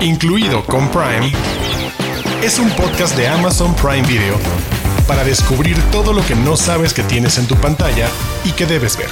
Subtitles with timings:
[0.00, 1.32] incluido con Prime,
[2.42, 4.36] es un podcast de Amazon Prime Video
[5.06, 8.08] para descubrir todo lo que no sabes que tienes en tu pantalla
[8.44, 9.08] y que debes ver.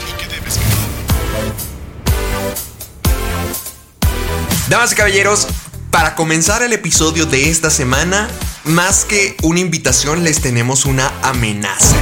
[4.69, 5.49] Damas y caballeros,
[5.91, 8.29] para comenzar el episodio de esta semana,
[8.65, 11.97] más que una invitación les tenemos una amenaza.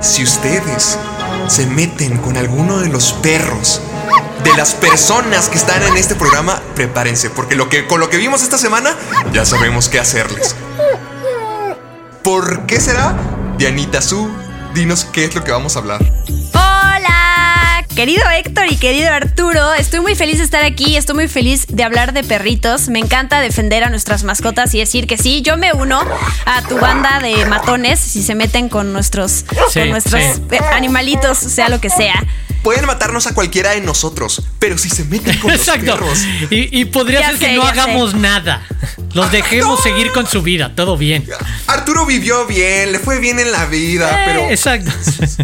[0.00, 0.98] Si ustedes
[1.48, 3.80] se meten con alguno de los perros
[4.44, 8.16] de las personas que están en este programa, prepárense, porque lo que, con lo que
[8.16, 8.94] vimos esta semana,
[9.32, 10.54] ya sabemos qué hacerles.
[12.22, 13.14] ¿Por qué será?
[13.58, 14.30] Dianita Su,
[14.74, 16.00] dinos qué es lo que vamos a hablar.
[16.54, 21.66] Hola, querido Héctor y querido Arturo, estoy muy feliz de estar aquí, estoy muy feliz
[21.68, 25.56] de hablar de perritos, me encanta defender a nuestras mascotas y decir que sí, yo
[25.58, 26.00] me uno
[26.46, 30.42] a tu banda de matones si se meten con nuestros, Sí, con nuestros sí.
[30.52, 32.14] eh, animalitos, sea lo que sea.
[32.62, 35.92] Pueden matarnos a cualquiera de nosotros, pero si se meten con los Exacto.
[35.92, 36.18] perros,
[36.50, 38.66] Y, y podría Ya ser sé, que no hagamos nada.
[39.14, 41.26] Los dejemos seguir con su vida, todo bien.
[41.66, 44.90] Arturo vivió bien, le fue bien en la vida, Eh, pero Exacto.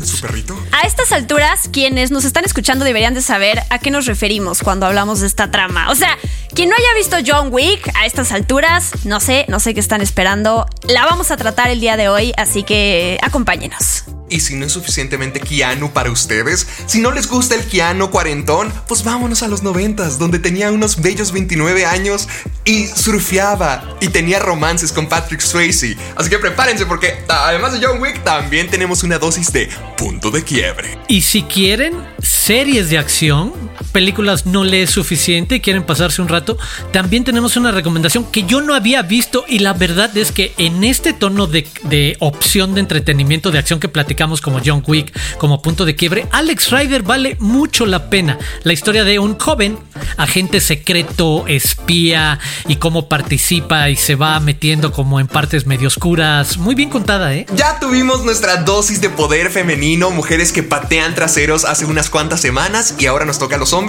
[0.04, 0.62] su perrito.
[0.72, 4.84] A estas alturas, quienes nos están escuchando deberían de saber a qué nos referimos cuando
[4.86, 5.90] hablamos de esta trama.
[5.90, 6.16] O sea,
[6.54, 10.00] quien no haya visto John Wick a estas alturas, no sé, no sé qué están
[10.02, 10.66] esperando.
[10.86, 14.04] La vamos a tratar el día de hoy, así que acompáñenos.
[14.28, 18.72] Y si no es suficientemente Keanu para ustedes, si no les gusta el Keanu cuarentón,
[18.88, 22.28] pues vámonos a los noventas, donde tenía unos bellos 29 años
[22.64, 25.96] y surfeaba y tenía romances con Patrick Swayze.
[26.16, 30.42] Así que prepárense porque además de John Wick también tenemos una dosis de punto de
[30.42, 30.98] quiebre.
[31.08, 33.65] Y si quieren series de acción,
[33.96, 36.58] películas no les es suficiente y quieren pasarse un rato,
[36.92, 40.84] también tenemos una recomendación que yo no había visto y la verdad es que en
[40.84, 45.62] este tono de, de opción de entretenimiento de acción que platicamos como John Wick, como
[45.62, 48.38] punto de quiebre, Alex Rider vale mucho la pena.
[48.64, 49.78] La historia de un joven,
[50.18, 52.38] agente secreto, espía
[52.68, 56.58] y cómo participa y se va metiendo como en partes medio oscuras.
[56.58, 57.46] Muy bien contada, ¿eh?
[57.54, 62.94] Ya tuvimos nuestra dosis de poder femenino, mujeres que patean traseros hace unas cuantas semanas
[62.98, 63.85] y ahora nos toca a los hombres.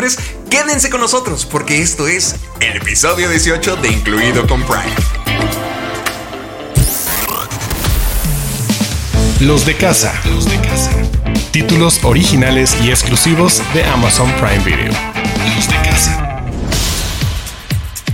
[0.49, 4.95] Quédense con nosotros porque esto es el episodio 18 de Incluido con Prime.
[9.39, 10.13] Los de casa.
[11.51, 14.93] Títulos originales y exclusivos de Amazon Prime Video.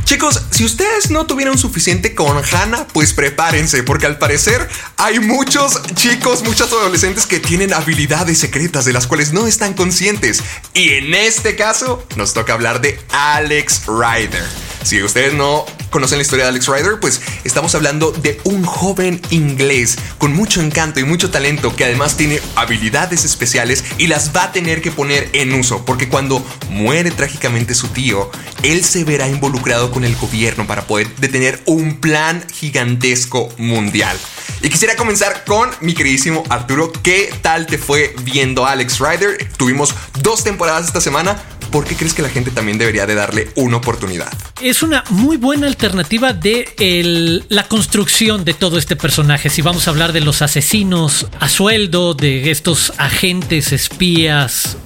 [0.06, 5.82] Chicos, si ustedes no tuvieron suficiente con Hannah, pues prepárense, porque al parecer hay muchos
[5.96, 10.44] chicos, muchos adolescentes que tienen habilidades secretas de las cuales no están conscientes.
[10.74, 14.63] Y en este caso, nos toca hablar de Alex Rider.
[14.84, 19.22] Si ustedes no conocen la historia de Alex Rider, pues estamos hablando de un joven
[19.30, 24.46] inglés con mucho encanto y mucho talento que además tiene habilidades especiales y las va
[24.46, 28.30] a tener que poner en uso, porque cuando muere trágicamente su tío,
[28.62, 34.18] él se verá involucrado con el gobierno para poder detener un plan gigantesco mundial.
[34.62, 36.92] Y quisiera comenzar con mi queridísimo Arturo.
[36.92, 39.50] ¿Qué tal te fue viendo Alex Rider?
[39.58, 41.42] Tuvimos dos temporadas esta semana.
[41.74, 44.32] ¿Por qué crees que la gente también debería de darle una oportunidad?
[44.62, 49.50] es una muy buena alternativa de la construcción de todo este personaje.
[49.50, 54.78] Si vamos a hablar de los asesinos a sueldo, de estos agentes espías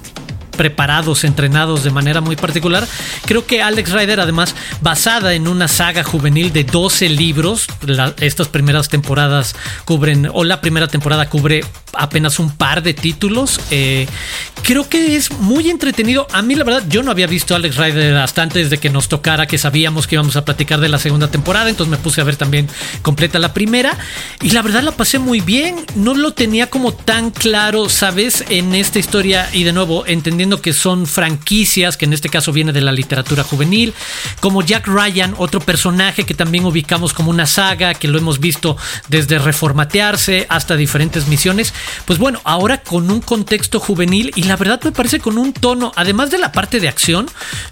[0.58, 2.86] preparados, entrenados de manera muy particular.
[3.24, 7.68] Creo que Alex Rider, además, basada en una saga juvenil de 12 libros,
[8.20, 9.54] estas primeras temporadas
[9.86, 11.64] cubren, o la primera temporada cubre
[11.94, 13.60] apenas un par de títulos.
[13.70, 14.06] eh,
[14.62, 16.26] creo que es muy entretenido.
[16.32, 19.08] A mí, la verdad, yo no había visto Alex Rider hasta antes de que nos
[19.08, 22.24] tocara, que sabíamos que íbamos a platicar de la segunda temporada, entonces me puse a
[22.24, 22.68] ver también
[23.02, 23.96] completa la primera.
[24.42, 25.76] Y la verdad la pasé muy bien.
[25.94, 28.44] No lo tenía como tan claro, ¿sabes?
[28.48, 32.72] En esta historia, y de nuevo, entendiendo que son franquicias, que en este caso viene
[32.72, 33.92] de la literatura juvenil,
[34.40, 38.76] como Jack Ryan, otro personaje que también ubicamos como una saga, que lo hemos visto
[39.08, 41.74] desde reformatearse hasta diferentes misiones.
[42.06, 45.92] Pues bueno, ahora con un contexto juvenil y la verdad me parece con un tono,
[45.96, 47.28] además de la parte de acción,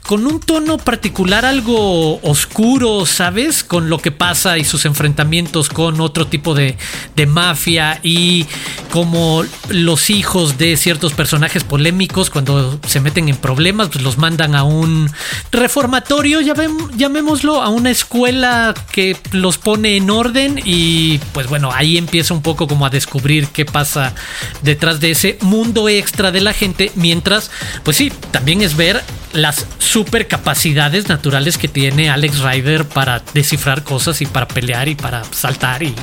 [0.06, 3.64] con un tono particular algo oscuro, ¿sabes?
[3.64, 6.76] Con lo que pasa y sus enfrentamientos con otro tipo de,
[7.14, 8.46] de mafia y
[8.90, 14.54] como los hijos de ciertos personajes polémicos cuando se meten en problemas, pues los mandan
[14.54, 15.10] a un
[15.52, 22.34] reformatorio, llamémoslo, a una escuela que los pone en orden y pues bueno, ahí empieza
[22.34, 24.14] un poco como a descubrir qué pasa
[24.62, 27.50] detrás de ese mundo extra de la gente, mientras,
[27.84, 29.02] pues sí, también es ver
[29.32, 34.94] las super capacidades naturales que tiene Alex Rider para descifrar cosas y para pelear y
[34.94, 35.94] para saltar y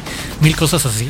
[0.41, 1.09] mil cosas así.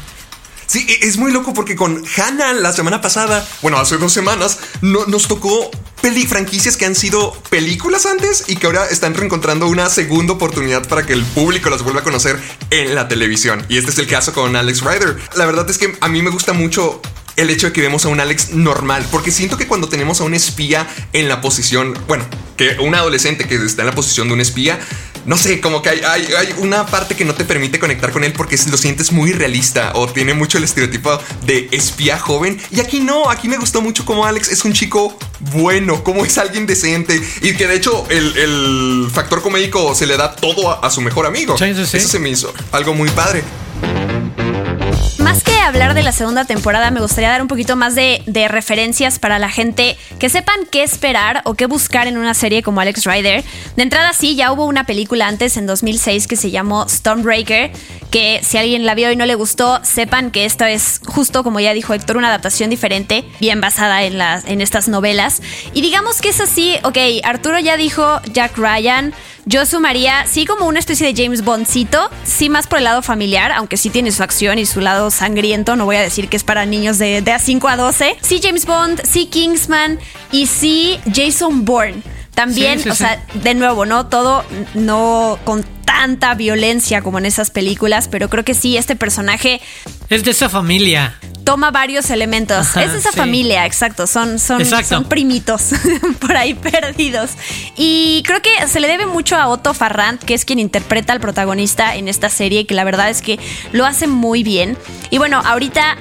[0.73, 4.57] Sí, e- es muy loco porque con Hannah la semana pasada, bueno, hace dos semanas,
[4.81, 5.69] no, nos tocó
[6.01, 10.87] peli franquicias que han sido películas antes y que ahora están reencontrando una segunda oportunidad
[10.87, 12.39] para que el público las vuelva a conocer
[12.71, 13.63] en la televisión.
[13.69, 15.15] Y este es el caso con Alex Rider.
[15.35, 16.99] La verdad es que a mí me gusta mucho
[17.35, 20.23] el hecho de que vemos a un Alex normal, porque siento que cuando tenemos a
[20.23, 22.25] un espía en la posición, bueno,
[22.57, 24.79] que un adolescente que está en la posición de un espía,
[25.25, 28.33] no sé, como que hay, hay, una parte que no te permite conectar con él
[28.33, 32.59] porque lo sientes muy realista o tiene mucho el estereotipo de espía joven.
[32.71, 35.17] Y aquí no, aquí me gustó mucho como Alex es un chico
[35.51, 40.35] bueno, como es alguien decente y que de hecho el, factor comédico se le da
[40.35, 41.55] todo a, su mejor amigo.
[41.55, 43.43] Eso se me hizo algo muy padre
[45.63, 49.49] hablar de la segunda temporada, me gustaría dar un poquito más de, referencias para la
[49.49, 53.43] gente que sepan qué esperar o qué buscar en una serie como Alex Rider.
[53.75, 57.71] De entrada, sí, ya hubo una película antes en 2006 que se llamó Stormbreaker,
[58.11, 61.59] que si alguien la vio y no le gustó, sepan que esta es justo, como
[61.59, 65.41] ya dijo Héctor, una adaptación diferente, bien basada en, en estas novelas.
[65.73, 69.13] Y digamos que es así, ok, Arturo ya dijo Jack Ryan.
[69.45, 73.51] Yo sumaría, sí, como una especie de James Bondcito, sí más por el lado familiar,
[73.51, 76.45] aunque sí tiene su acción y su lado sangriento, no voy a decir que es
[76.45, 78.17] para niños de, de a 5 a 12.
[78.21, 79.99] Sí James Bond, sí Kingsman
[80.31, 82.01] y sí Jason Bourne.
[82.35, 84.07] También, o sea, de nuevo, ¿no?
[84.07, 84.43] Todo
[84.73, 89.61] no con tanta violencia como en esas películas, pero creo que sí, este personaje...
[90.09, 91.17] Es de esa familia.
[91.43, 92.75] Toma varios elementos.
[92.77, 94.07] es de esa familia, exacto.
[94.07, 95.71] Son, son, son primitos
[96.19, 97.31] por ahí perdidos.
[97.77, 101.19] Y creo que se le debe mucho a Otto Farrant, que es quien interpreta al
[101.19, 103.39] protagonista en esta serie, que la verdad es que
[103.71, 104.77] lo hace muy bien.
[105.09, 105.97] Y bueno, ahorita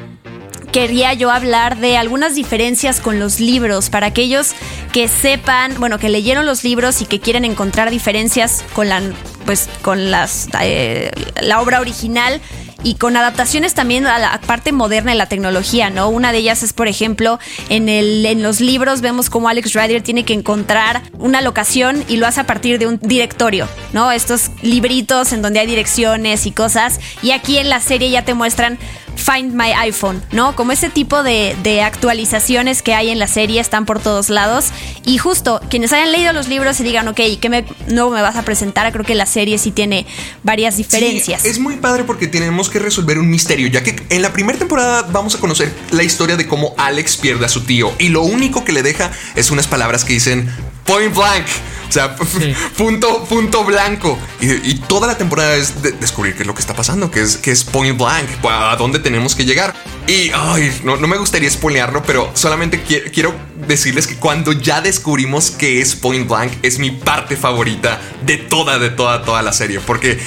[0.72, 4.52] quería yo hablar de algunas diferencias con los libros para aquellos
[4.92, 9.02] que sepan, bueno, que leyeron los libros y que quieren encontrar diferencias con la,
[9.44, 11.10] pues, con las, eh,
[11.42, 12.40] la obra original
[12.84, 16.08] y con adaptaciones también a la parte moderna de la tecnología, ¿no?
[16.08, 20.02] Una de ellas es, por ejemplo, en, el, en los libros vemos cómo Alex Rider
[20.02, 24.10] tiene que encontrar una locación y lo hace a partir de un directorio, ¿no?
[24.10, 26.98] Estos libritos en donde hay direcciones y cosas.
[27.22, 28.78] Y aquí en la serie ya te muestran
[29.17, 30.55] Find My iPhone, ¿no?
[30.56, 34.67] Como ese tipo de, actualizaciones que hay en la serie están por todos lados.
[35.05, 38.37] Y justo quienes hayan leído los libros y digan, ok, ¿qué me, nuevo me vas
[38.37, 38.91] a presentar?
[38.93, 40.06] Creo que la serie sí tiene
[40.43, 41.44] varias diferencias.
[41.44, 45.03] es muy padre porque tenemos que resolver un misterio, ya que en la primera temporada
[45.11, 48.64] vamos a conocer la historia de cómo Alex pierde a su tío y lo único
[48.64, 50.49] que le deja es unas palabras que dicen
[50.85, 51.47] point blank.
[51.92, 52.16] O sea,
[52.78, 54.18] punto, punto blanco.
[54.40, 57.50] Y, toda la temporada es descubrir qué es lo que está pasando, que es, que
[57.50, 59.74] es point blank, a dónde tenemos que llegar.
[60.06, 63.34] Y ay, no, no me gustaría spoilearlo, pero solamente quiero
[63.68, 68.78] decirles que cuando ya descubrimos qué es point blank, es mi parte favorita de toda,
[68.78, 69.80] de toda, toda la serie.
[69.80, 70.18] Porque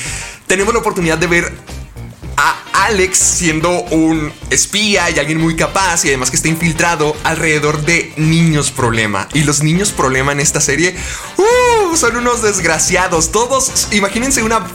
[0.45, 1.51] tenemos la oportunidad de ver
[2.37, 7.81] a Alex siendo un espía y alguien muy capaz y además que está infiltrado alrededor
[7.83, 9.27] de niños problema.
[9.33, 10.95] Y los niños problema en esta serie
[11.37, 13.31] uh, son unos desgraciados.
[13.31, 14.65] Todos, imagínense una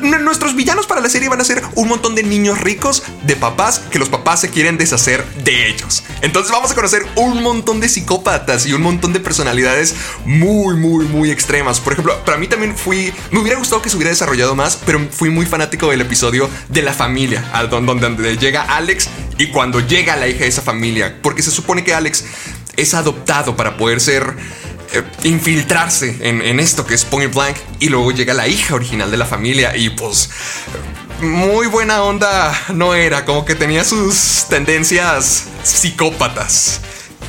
[0.00, 3.80] Nuestros villanos para la serie van a ser un montón de niños ricos, de papás,
[3.90, 6.02] que los papás se quieren deshacer de ellos.
[6.22, 9.94] Entonces vamos a conocer un montón de psicópatas y un montón de personalidades
[10.24, 11.80] muy, muy, muy extremas.
[11.80, 15.00] Por ejemplo, para mí también fui, me hubiera gustado que se hubiera desarrollado más, pero
[15.10, 19.08] fui muy fanático del episodio de la familia, donde, donde llega Alex
[19.38, 22.24] y cuando llega la hija de esa familia, porque se supone que Alex
[22.76, 24.34] es adoptado para poder ser
[24.92, 29.16] eh, infiltrarse en, esto que es Point Blank y luego llega la hija original de
[29.16, 30.30] la familia y pues
[31.20, 36.80] muy buena onda no era, como que tenía sus tendencias psicópatas.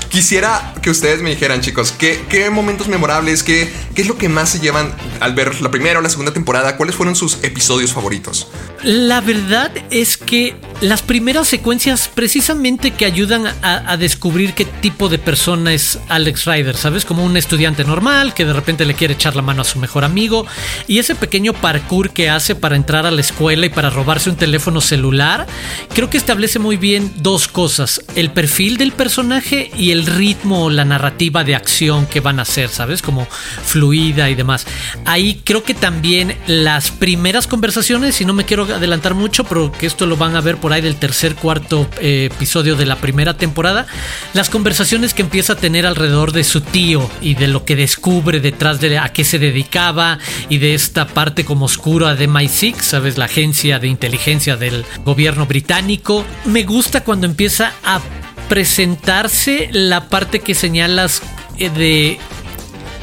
[0.10, 4.28] Quisiera que ustedes me dijeran, chicos, ¿qué, qué momentos memorables, qué, qué, es lo que
[4.28, 6.76] más se llevan al ver la primera o la segunda temporada?
[6.76, 8.50] ¿Cuáles fueron sus episodios favoritos?
[8.84, 15.20] La verdad es que las primeras secuencias precisamente que ayudan a, descubrir qué tipo de
[15.20, 17.06] persona es Alex Ryder, ¿sabes?
[17.06, 20.04] Como un estudiante normal que de repente le quiere echar la mano a su mejor
[20.04, 20.46] amigo
[20.88, 24.38] y ese pequeño parkour que hace para entrar a la escuela y para robarse un
[24.38, 25.46] teléfono celular,
[25.94, 30.86] creo que establece muy bien dos cosas, el perfil del personaje y el ritmo la
[30.86, 33.02] narrativa de acción que van a hacer, ¿sabes?
[33.04, 34.66] Como fluida y demás.
[35.06, 39.86] Ahí creo que también las primeras conversaciones, y no me quiero adelantar mucho, pero que
[39.86, 43.88] esto lo van a ver por del tercer, cuarto eh, episodio de la primera temporada,
[44.34, 48.40] las conversaciones que empieza a tener alrededor de su tío y de lo que descubre
[48.40, 53.18] detrás de a qué se dedicaba y de esta parte como oscura de MI6, ¿sabes?
[53.18, 56.24] La agencia de inteligencia del gobierno británico.
[56.46, 58.00] Me gusta cuando empieza a
[58.48, 61.22] presentarse la parte que señalas
[61.58, 62.20] eh, de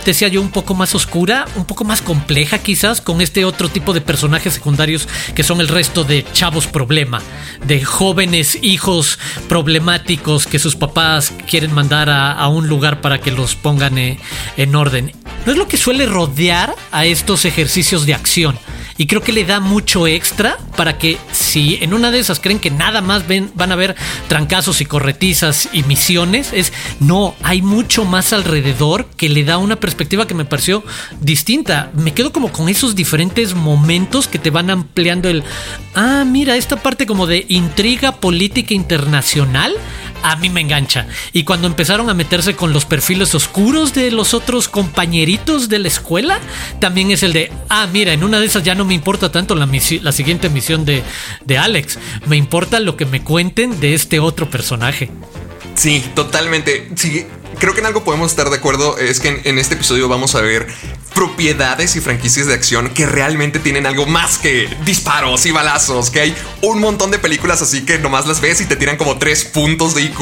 [0.08, 3.92] decía yo, un poco más oscura, un poco más compleja quizás, con este otro tipo
[3.92, 7.20] de personajes secundarios que son el resto de chavos problema,
[7.66, 13.54] de jóvenes hijos problemáticos que sus papás quieren mandar a, un lugar para que los
[13.54, 14.18] pongan eh,
[14.56, 15.12] en orden.
[15.44, 18.58] No es lo que suele rodear a estos ejercicios de acción.
[18.98, 22.58] Y creo que le da mucho extra para que si en una de esas creen
[22.58, 23.94] que nada más ven, van a ver
[24.26, 29.76] trancazos y corretizas y misiones, es no, hay mucho más alrededor que le da una
[29.76, 30.84] perspectiva que me pareció
[31.20, 31.90] distinta.
[31.94, 35.44] Me quedo como con esos diferentes momentos que te van ampliando el,
[35.94, 39.74] ah, mira, esta parte como de intriga política internacional
[40.22, 41.06] a mí me engancha.
[41.32, 45.88] Y cuando empezaron a meterse con los perfiles oscuros de los otros compañeritos de la
[45.88, 46.40] escuela,
[46.80, 49.54] también es el de, ah, mira, en una de esas ya no me importa tanto
[49.54, 49.68] la,
[50.02, 51.02] la siguiente misión de,
[51.44, 55.10] de Alex, me importa lo que me cuenten de este otro personaje.
[55.78, 56.88] Sí, totalmente.
[56.96, 57.24] Sí,
[57.60, 58.98] creo que en algo podemos estar de acuerdo.
[58.98, 60.66] Es que en, este episodio vamos a ver
[61.14, 66.10] propiedades y franquicias de acción que realmente tienen algo más que disparos y balazos.
[66.10, 69.18] Que hay un montón de películas así que nomás las ves y te tiran como
[69.18, 70.20] tres puntos de IQ.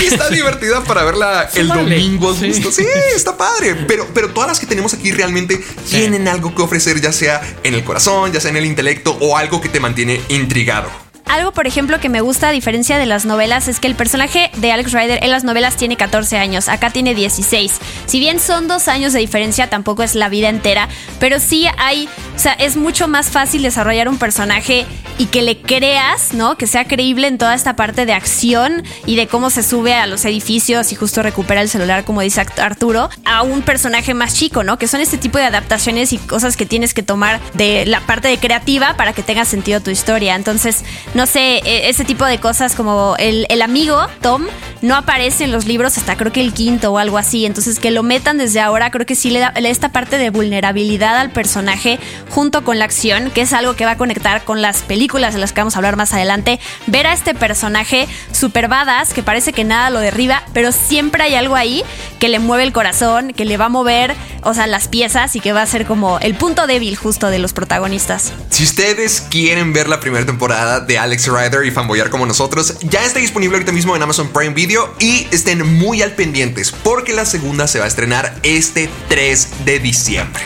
[0.00, 2.32] Y está divertida para verla el domingo.
[2.32, 2.54] Sí.
[2.54, 3.74] sí, está padre.
[3.88, 7.74] Pero, pero todas las que tenemos aquí realmente tienen algo que ofrecer, ya sea en
[7.74, 11.01] el corazón, ya sea en el intelecto o algo que te mantiene intrigado.
[11.26, 14.50] Algo, por ejemplo, que me gusta a diferencia de las novelas es que el personaje
[14.56, 17.78] de Alex Rider en las novelas tiene 14 años, acá tiene 16.
[18.06, 20.88] Si bien son dos años de diferencia, tampoco es la vida entera,
[21.18, 24.86] pero sí hay, o sea, es mucho más fácil desarrollar un personaje
[25.18, 26.56] y que le creas, ¿no?
[26.56, 30.06] Que sea creíble en toda esta parte de acción y de cómo se sube a
[30.06, 34.64] los edificios y justo recupera el celular, como dice Arturo, a un personaje más chico,
[34.64, 34.78] ¿no?
[34.78, 38.28] Que son este tipo de adaptaciones y cosas que tienes que tomar de la parte
[38.28, 40.34] de creativa para que tenga sentido tu historia.
[40.34, 40.82] Entonces,
[41.14, 44.42] no sé, e, ese tipo de cosas como el, amigo Tom
[44.80, 47.46] no aparece en los libros hasta creo que el quinto o algo así.
[47.46, 51.16] Entonces que lo metan desde ahora creo que sí le da esta parte de vulnerabilidad
[51.16, 52.00] al personaje
[52.30, 55.38] junto con la acción, que es algo que va a conectar con las películas de
[55.38, 56.60] las que vamos a hablar más adelante.
[56.86, 61.34] Ver a este personaje super badass que parece que nada lo derriba, pero siempre hay
[61.34, 61.82] algo ahí
[62.20, 65.40] que le mueve el corazón, que le va a mover, o sea, las piezas y
[65.40, 68.32] que va a ser como el punto débil justo de los protagonistas.
[68.50, 73.04] Si ustedes quieren ver la primera temporada de Alex Rider y fanboyar como nosotros, ya
[73.04, 77.24] está disponible ahorita mismo en Amazon Prime Video y estén muy al pendientes porque la
[77.24, 80.42] segunda se va a estrenar este 3 de diciembre.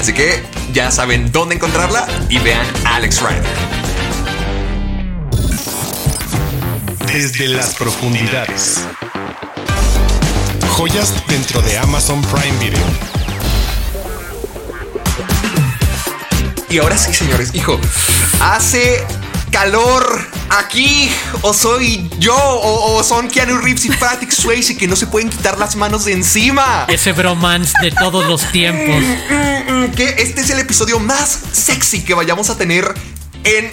[0.00, 0.42] Así que
[0.72, 3.77] ya saben dónde encontrarla y vean Alex Rider.
[7.12, 8.80] Desde las profundidades.
[10.76, 12.84] Joyas dentro de Amazon Prime Video.
[16.68, 17.80] Y ahora sí, señores, hijo,
[18.40, 19.06] hace
[19.50, 21.10] calor aquí
[21.40, 25.58] o soy yo o, son Keanu Reeves y Patrick Swayze que no se pueden quitar
[25.58, 26.84] las manos de encima.
[26.88, 29.02] Ese bromance de todos los tiempos.
[29.96, 32.92] que este es el episodio más sexy que vayamos a tener
[33.44, 33.70] en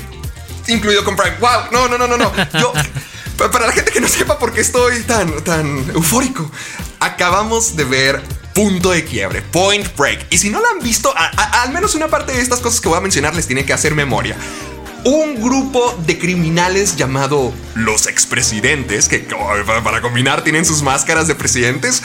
[0.68, 1.36] incluido con Prime.
[1.40, 2.32] Wow, no, no, no, no, no.
[2.60, 2.74] Yo
[3.38, 6.50] para la gente que no sepa por qué estoy tan tan eufórico,
[7.00, 8.22] acabamos de ver
[8.54, 10.28] punto de quiebre, Point Break.
[10.30, 12.98] Y si no lo han visto, al menos una parte de estas cosas que voy
[12.98, 14.38] a mencionar les tiene que hacer memoria
[15.06, 22.02] un grupo de criminales llamado los expresidentes, que para combinar tienen sus máscaras de presidentes,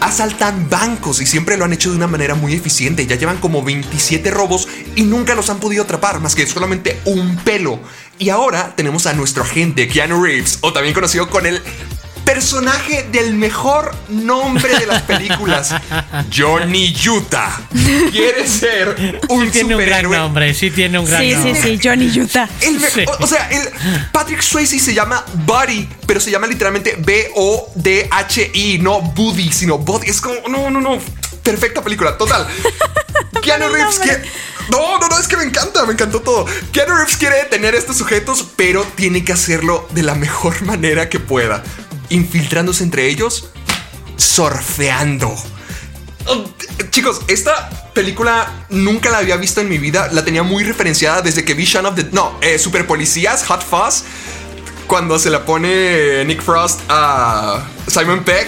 [0.00, 3.06] asaltan bancos y siempre lo han hecho de una manera muy eficiente.
[3.06, 7.36] Ya llevan como 27 robos y nunca los han podido atrapar, más que solamente un
[7.36, 7.80] pelo.
[8.18, 11.60] Y ahora tenemos a nuestro agente Keanu Reeves, o también conocido con el
[12.24, 15.74] personaje del mejor nombre de las películas,
[16.34, 17.60] Johnny Utah.
[18.10, 21.54] Quiere ser un sí tiene un gran nombre, sí tiene un gran nombre.
[21.54, 22.48] Sí, sí, sí, Johnny Utah.
[23.20, 23.68] o, sea, el
[24.12, 30.08] Patrick Swayze se llama Buddy, pero se llama literalmente B-O-D-H-I, no Buddy, sino Buddy.
[30.08, 30.98] Es como, no, no, no.
[31.42, 32.46] Perfecta película, total.
[33.42, 34.22] Keanu Reeves quiere...
[34.70, 36.46] No, no, no, es que me encanta, me encantó todo.
[36.72, 41.20] Keanu Reeves quiere tener estos sujetos, pero tiene que hacerlo de la mejor manera que
[41.20, 41.62] pueda
[42.08, 43.50] infiltrándose entre ellos,
[44.16, 45.34] surfeando.
[46.26, 46.44] Oh,
[46.90, 50.08] chicos, esta película nunca la había visto en mi vida.
[50.12, 52.04] La tenía muy referenciada desde que vi Shaun of the...
[52.12, 54.04] No, eh, Super Policías, Hot Fuzz.
[54.86, 58.46] Cuando se la pone Nick Frost a Simon Pegg.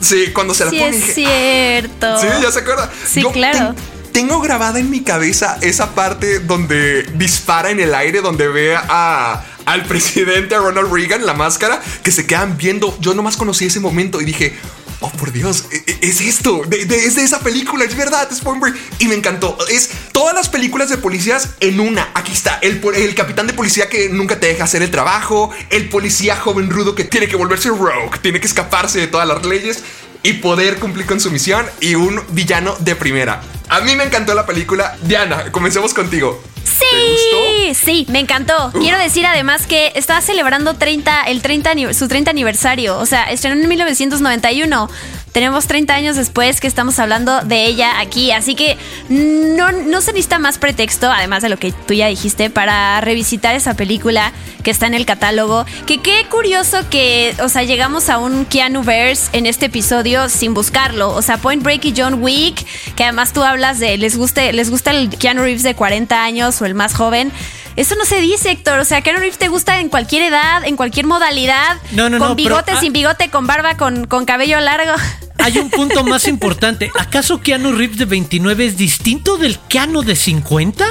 [0.00, 0.88] Sí, cuando se la pone...
[0.88, 2.20] Es cierto.
[2.20, 2.90] Sí, ya se acuerda.
[3.06, 3.74] Sí, claro.
[4.12, 9.44] Tengo grabada en mi cabeza esa parte donde dispara en el aire, donde ve a,
[9.66, 12.96] al presidente Ronald Reagan, la máscara, que se quedan viendo.
[13.00, 14.54] Yo nomás conocí ese momento y dije,
[15.00, 18.60] oh por Dios, e, e, es esto, es de esa película, es verdad, es Point
[18.60, 18.76] Break.
[18.98, 19.56] Y me encantó.
[19.68, 22.08] Es todas las películas de policías en una.
[22.14, 25.88] Aquí está, el, el capitán de policía que nunca te deja hacer el trabajo, el
[25.88, 29.82] policía joven rudo que tiene que volverse rogue, tiene que escaparse de todas las leyes.
[30.22, 33.40] Y poder cumplir con su misión y un villano de primera.
[33.68, 34.96] A mí me encantó la película.
[35.02, 36.42] Diana, comencemos contigo.
[36.64, 38.72] Sí, sí, me encantó.
[38.72, 42.98] Quiero decir además que está celebrando 30, el 30, su 30 aniversario.
[42.98, 44.90] O sea, estrenó en 1991.
[45.32, 48.76] Tenemos 30 años después que estamos hablando de ella aquí, así que
[49.08, 53.54] no, no se necesita más pretexto, además de lo que tú ya dijiste, para revisitar
[53.54, 54.32] esa película
[54.64, 55.66] que está en el catálogo.
[55.86, 60.52] Que qué curioso que, o sea, llegamos a un Keanu Verse en este episodio sin
[60.54, 61.10] buscarlo.
[61.14, 64.70] O sea, Point Break y John Wick, que además tú hablas de les guste, les
[64.70, 67.32] gusta el Keanu Reeves de 40 años o el más joven.
[67.76, 68.78] Eso no se dice, Héctor.
[68.80, 71.78] O sea, Keanu Reeves te gusta en cualquier edad, en cualquier modalidad.
[71.92, 74.92] No, no, con no, bigote, pero, ah, sin bigote, con barba, con, con cabello largo.
[75.38, 76.90] Hay un punto más importante.
[76.98, 80.84] ¿Acaso Keanu Reeves de 29 es distinto del Keanu de 50?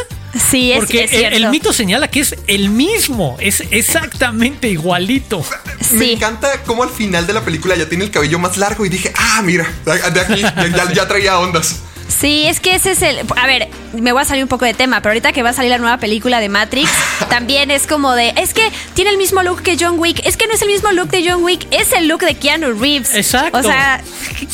[0.49, 5.43] Sí, es, Porque es el, el mito señala que es el mismo, es exactamente igualito.
[5.91, 8.89] Me encanta cómo al final de la película ya tiene el cabello más largo y
[8.89, 11.77] dije, ah, mira, de aquí ya, ya- ya traía ondas.
[12.09, 13.19] Sí, es que ese es el.
[13.35, 15.53] A ver, me voy a salir un poco de tema, pero ahorita que va a
[15.53, 16.89] salir la nueva película de Matrix,
[17.29, 18.33] también es como de.
[18.35, 20.25] Es que tiene el mismo look que John Wick.
[20.25, 22.73] Es que no es el mismo look de John Wick, es el look de Keanu
[22.73, 23.13] Reeves.
[23.13, 23.57] Exacto.
[23.59, 24.01] O sea,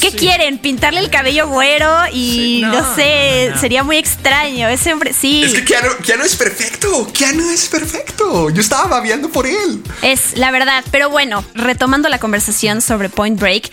[0.01, 0.57] ¿qué quieren?
[0.57, 1.89] ¿Pintarle el cabello güero?
[2.11, 3.61] Y Sí, no, no, sé, no, no.
[3.61, 4.67] sería muy extraño.
[4.67, 5.43] Ese hombre, sí.
[5.43, 7.07] Es que Keanu, Keanu es perfecto.
[7.13, 8.49] Keanu es perfecto.
[8.49, 9.81] Yo estaba babeando por él.
[10.01, 13.71] Es la verdad, pero bueno, retomando la conversación sobre Point Break,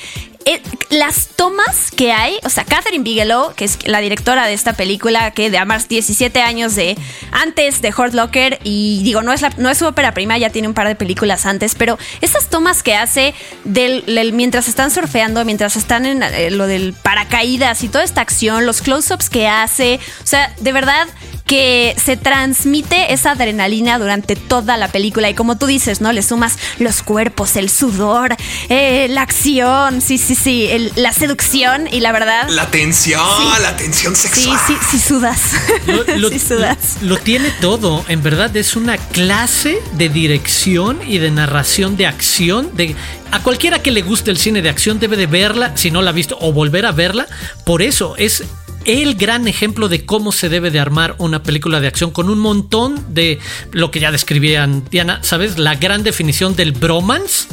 [0.91, 5.31] las tomas que hay, o sea, Catherine Bigelow, que es la directora de esta película,
[5.31, 6.97] que de más 17 años de
[7.31, 10.69] antes de Hurt Locker, y digo, no es, no es su ópera prima, ya tiene
[10.69, 13.35] un par de películas antes, pero estas tomas que hace
[13.65, 18.67] del- mientras están surfeando, mientras están en eh, lo del paracaídas y toda esta acción,
[18.67, 21.07] los close-ups que hace, o sea, de verdad
[21.47, 26.11] que se transmite esa adrenalina durante toda la película y como tú dices, ¿no?
[26.13, 28.35] Le sumas los cuerpos, el sudor,
[28.69, 33.63] eh, la acción, sí, sí, sí, el- la seducción y la verdad, La tensión, Sí.
[33.63, 34.59] la tensión sí, sexual.
[34.67, 35.41] sí, sí sudas,
[35.87, 36.99] Lo, lo- sí sudas.
[37.03, 42.71] lo tiene todo, en verdad es una clase de dirección y de narración de acción.
[42.77, 42.95] De,
[43.31, 46.11] a cualquiera que le guste el cine de acción debe de verla, si no la
[46.11, 47.27] ha visto, o volver a verla.
[47.65, 48.45] Por eso es
[48.85, 52.41] el gran ejemplo de cómo se debe de armar una película de acción con un
[52.41, 53.39] montón de
[53.71, 55.57] lo que ya describían Diana, ¿sabes?
[55.59, 57.47] La gran definición del bromance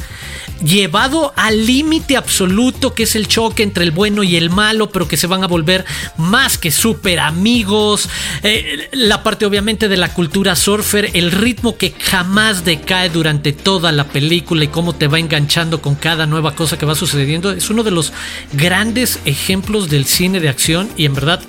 [0.63, 5.08] llevado al límite absoluto que es el choque entre el bueno y el malo, pero
[5.08, 5.86] que se van a volver
[6.17, 8.10] más que súper amigos.
[8.43, 13.91] Eh, la parte obviamente de la cultura surfer, el ritmo que jamás decae durante toda
[13.91, 17.69] la película y cómo te va enganchando con cada nueva cosa que va sucediendo, es
[17.69, 18.13] uno de los
[18.54, 21.41] grandes ejemplos del cine de acción y en verdad...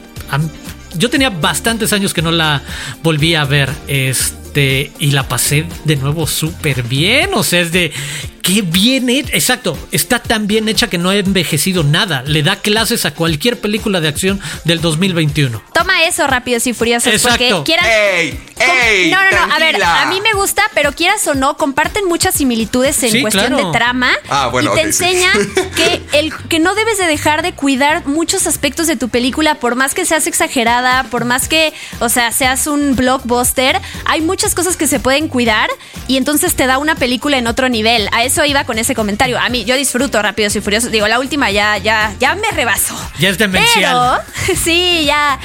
[0.95, 2.63] yo tenía bastantes años que no la
[3.03, 3.71] volví a ver.
[3.87, 4.91] Este.
[4.99, 7.31] Y la pasé de nuevo súper bien.
[7.35, 7.93] O sea, es de.
[8.43, 9.31] Qué bien hecha.
[9.33, 9.77] Exacto.
[9.93, 12.23] Está tan bien hecha que no ha envejecido nada.
[12.27, 15.63] Le da clases a cualquier película de acción del 2021.
[15.75, 17.87] Toma eso, rápidos y furiosos, porque quieran...
[17.87, 18.41] ¡Ey!
[18.59, 19.11] ¡Ey!
[19.11, 22.35] no, no, no, a ver, a mí me gusta, pero quieras o no, comparten muchas
[22.35, 23.67] similitudes en Sí, cuestión claro.
[23.67, 24.11] de trama.
[24.29, 25.05] Ah, bueno, y te sí.
[25.05, 25.33] enseña
[25.77, 29.77] que, el, que no debes de dejar de cuidar muchos aspectos de tu película, por
[29.77, 34.77] más que seas exagerada, por más que, o sea, seas un blockbuster, hay muchas cosas
[34.77, 35.69] que se pueden cuidar
[36.09, 38.09] y entonces te da una película en otro nivel.
[38.13, 39.39] A eso iba con ese comentario.
[39.39, 40.93] A mí, yo disfruto Rápidos y Furiosos.
[40.93, 42.97] Digo, la última ya, ya, ya me rebasó.
[43.19, 44.23] Ya es demencial.
[44.47, 45.39] Pero, sí, ya.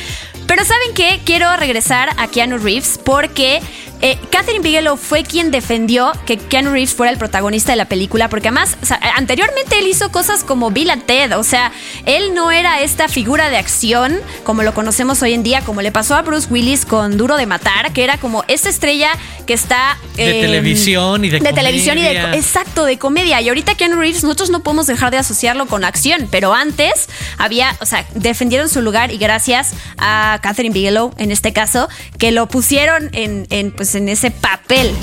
[0.45, 1.21] Pero ¿saben qué?
[1.25, 3.61] Quiero regresar a Keanu Reeves porque
[4.01, 8.29] eh, Catherine Bigelow fue quien defendió que Keanu Reeves fuera el protagonista de la película,
[8.29, 11.71] porque además, o sea, anteriormente él hizo cosas como Bill and Ted, o sea,
[12.05, 15.91] él no era esta figura de acción como lo conocemos hoy en día, como le
[15.91, 19.09] pasó a Bruce Willis con Duro de Matar, que era como esta estrella
[19.45, 19.97] que está...
[20.15, 22.35] De eh, televisión y de televisión y de comedia.
[22.35, 26.27] exacto de comedia y ahorita Keanu Reeves nosotros no podemos dejar de asociarlo con acción
[26.31, 31.53] pero antes había o sea defendieron su lugar y gracias a Catherine Bigelow en este
[31.53, 34.95] caso que lo pusieron en, en, pues en ese papel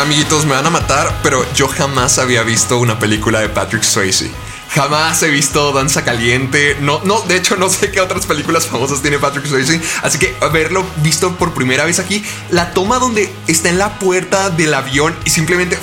[0.00, 4.28] Amiguitos, me van a matar, pero yo jamás había visto una película de Patrick Swayze.
[4.70, 6.76] Jamás he visto Danza Caliente.
[6.80, 9.80] No, no, de hecho, no sé qué otras películas famosas tiene Patrick Swayze.
[10.02, 14.50] Así que haberlo visto por primera vez aquí, la toma donde está en la puerta
[14.50, 15.78] del avión y simplemente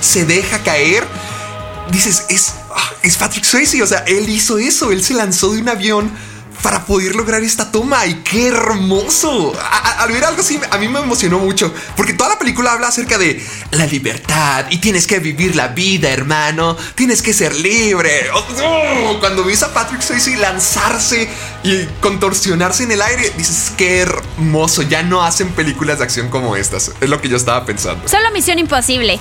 [0.00, 1.06] se deja caer.
[1.92, 3.80] Dices, es, ah, es Patrick Swayze.
[3.84, 4.90] O sea, él hizo eso.
[4.90, 6.10] Él se lanzó de un avión
[6.62, 8.06] para poder lograr esta toma.
[8.06, 9.52] Y qué hermoso.
[9.98, 11.72] Al ver algo así, a mí me emocionó mucho.
[11.96, 14.66] Porque toda la película habla acerca de la libertad.
[14.70, 16.76] Y tienes que vivir la vida, hermano.
[16.94, 18.28] Tienes que ser libre.
[18.32, 21.28] Oh, Cuando ves a Patrick Swayze lanzarse
[21.62, 24.82] y contorsionarse en el aire, dices, qué hermoso.
[24.82, 26.92] Ya no hacen películas de acción como estas.
[27.00, 28.08] Es lo que yo estaba pensando.
[28.08, 29.18] solo Misión Imposible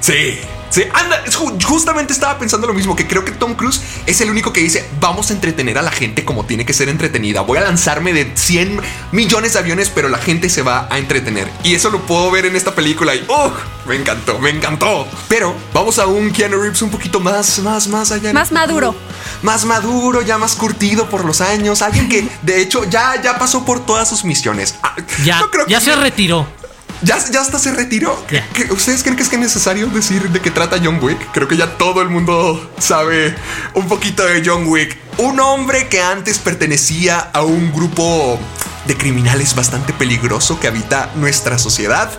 [0.00, 0.38] Sí,
[0.70, 1.24] Sí, anda,
[1.64, 4.86] justamente estaba pensando lo mismo, que creo que Tom Cruise es el único que dice,
[5.00, 7.40] vamos a entretener a la gente como tiene que ser entretenida.
[7.40, 8.80] Voy a lanzarme de 100
[9.12, 11.48] millones de aviones, pero la gente se va a entretener.
[11.64, 13.50] Y eso lo puedo ver en esta película y, ¡oh!
[13.86, 15.08] Me encantó, me encantó.
[15.28, 18.34] Pero vamos a un Keanu Reeves un poquito más, más, más allá.
[18.34, 18.94] Más maduro.
[19.42, 21.80] Más maduro, ya más curtido por los años.
[21.80, 24.74] Alguien que, de hecho, ya, ya pasó por todas sus misiones.
[24.82, 26.57] Ah, ya, ya se retiró.
[27.02, 28.24] Ya, ya hasta se retiró.
[28.70, 31.18] ¿Ustedes creen que es que necesario decir de qué trata John Wick?
[31.32, 33.34] Creo que ya todo el mundo sabe
[33.74, 34.96] un poquito de John Wick.
[35.18, 38.38] Un hombre que antes pertenecía a un grupo
[38.86, 42.10] de criminales bastante peligroso que habita nuestra sociedad.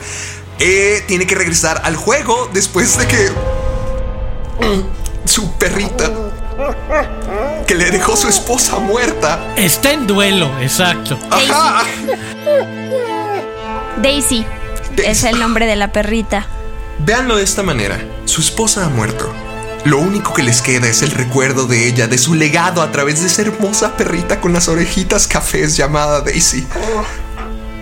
[0.60, 3.32] Eh, tiene que regresar al juego después de que
[5.26, 6.12] su perrita
[7.68, 9.39] que le dejó su esposa muerta.
[9.56, 11.18] Está en duelo, exacto.
[14.02, 14.46] Daisy.
[15.06, 16.46] Es el nombre de la perrita.
[17.00, 18.00] Véanlo de esta manera.
[18.26, 19.32] Su esposa ha muerto.
[19.86, 23.22] Lo único que les queda es el recuerdo de ella, de su legado a través
[23.22, 26.68] de esa hermosa perrita con las orejitas cafés llamada Daisy.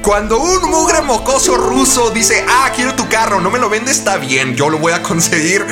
[0.03, 4.17] Cuando un mugre mocoso ruso dice, ah, quiero tu carro, no me lo vende, está
[4.17, 5.65] bien, yo lo voy a conseguir.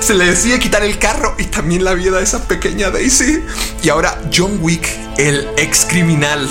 [0.00, 3.44] Se le decide quitar el carro y también la vida de esa pequeña Daisy.
[3.82, 4.88] Y ahora John Wick,
[5.18, 6.48] el ex criminal,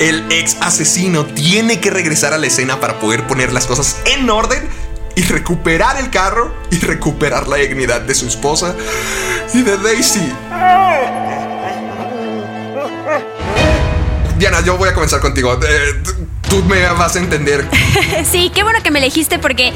[0.00, 4.28] el ex asesino tiene que regresar a la escena para poder poner las cosas en
[4.28, 4.66] orden
[5.14, 8.74] y recuperar el carro y recuperar la dignidad de su esposa
[9.52, 10.32] y de Daisy.
[14.38, 15.52] Diana, yo voy a comenzar contigo.
[15.52, 16.02] Eh,
[16.48, 17.68] tú me vas a entender.
[18.30, 19.74] sí, qué bueno que me elegiste porque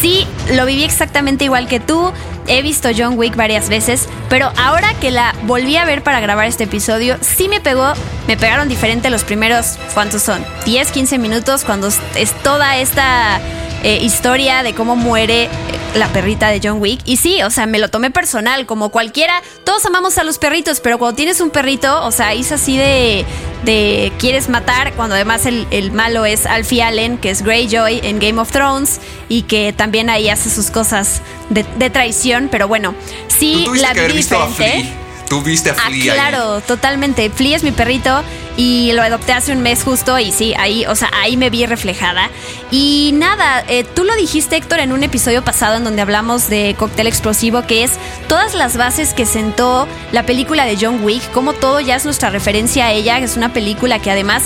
[0.00, 2.14] sí, lo viví exactamente igual que tú.
[2.48, 6.46] He visto John Wick varias veces, pero ahora que la volví a ver para grabar
[6.46, 7.92] este episodio, sí me pegó,
[8.28, 10.44] me pegaron diferente los primeros, ¿cuántos son?
[10.64, 13.40] 10, 15 minutos cuando es toda esta
[13.82, 15.48] eh, historia de cómo muere
[15.96, 17.00] la perrita de John Wick.
[17.04, 19.42] Y sí, o sea, me lo tomé personal, como cualquiera.
[19.64, 23.24] Todos amamos a los perritos, pero cuando tienes un perrito, o sea, es así de,
[23.64, 28.40] de quieres matar, cuando además el, malo es Alfie Allen, que es Greyjoy en Game
[28.40, 32.48] of Thrones, y que también ahí hace sus cosas de, traición.
[32.50, 32.94] Pero bueno,
[33.28, 35.05] sí la vi diferente.
[35.28, 36.12] Tú viste a ah, Flea.
[36.12, 37.30] Ah, claro, totalmente.
[37.30, 38.22] Flea es mi perrito
[38.56, 41.66] y lo adopté hace un mes justo y sí, ahí, o sea, ahí me vi
[41.66, 42.30] reflejada.
[42.70, 46.74] Y nada, eh, tú lo dijiste Héctor en un episodio pasado en donde hablamos de
[46.78, 47.92] Cóctel Explosivo, que es
[48.28, 52.30] todas las bases que sentó la película de John Wick, como todo ya es nuestra
[52.30, 54.44] referencia a ella, que es una película que además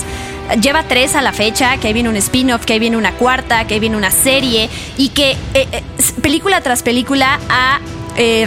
[0.61, 3.65] lleva tres a la fecha, que ahí viene un spin-off, que ahí viene una cuarta,
[3.65, 5.83] que ahí viene una serie y que eh, eh,
[6.21, 7.79] película tras película ha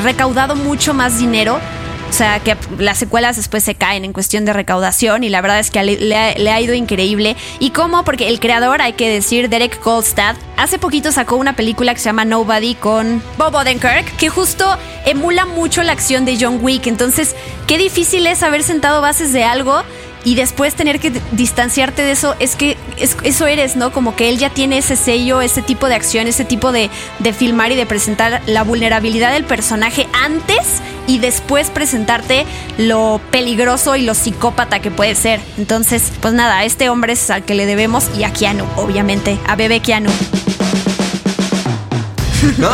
[0.02, 1.58] recaudado mucho más dinero
[2.08, 5.58] o sea, que las secuelas después se caen en cuestión de recaudación y la verdad
[5.58, 7.36] es que le, ha, ido increíble.
[7.58, 8.04] ¿Y cómo?
[8.04, 12.06] Porque el creador, hay que decir, Derek Kolstad, hace poquito sacó una película que se
[12.06, 16.86] llama Nobody con Bob Odenkirk, que justo emula mucho la acción de John Wick.
[16.86, 17.34] Entonces,
[17.66, 19.82] qué difícil es haber sentado bases de algo
[20.24, 23.92] y después tener que distanciarte de eso, es que eso eres, ¿no?
[23.92, 27.32] Como que él ya tiene ese sello, ese tipo de acción, ese tipo de, de
[27.32, 32.46] filmar y de presentar la vulnerabilidad del personaje antes y después presentarte
[32.78, 35.40] lo peligroso y lo psicópata que puede ser.
[35.58, 39.38] Entonces, pues nada, a este hombre es al que le debemos y a Keanu, obviamente,
[39.46, 40.10] a bebé Keanu.
[42.58, 42.70] No,